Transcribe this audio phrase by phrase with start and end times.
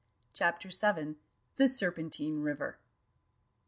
[0.33, 1.17] CHAPTER VII.
[1.57, 2.79] THE SERPENTINE RIVER.